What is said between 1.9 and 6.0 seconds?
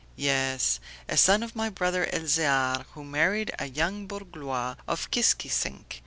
Elzear who married a young Bourglouis of Kiskisink.